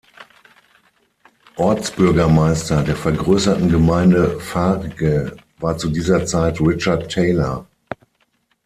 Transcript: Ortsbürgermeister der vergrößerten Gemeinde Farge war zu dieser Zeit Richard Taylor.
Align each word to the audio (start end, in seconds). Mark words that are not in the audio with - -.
Ortsbürgermeister 1.57 2.81
der 2.81 2.95
vergrößerten 2.95 3.69
Gemeinde 3.69 4.39
Farge 4.39 5.37
war 5.59 5.77
zu 5.77 5.91
dieser 5.91 6.25
Zeit 6.25 6.59
Richard 6.59 7.07
Taylor. 7.09 7.67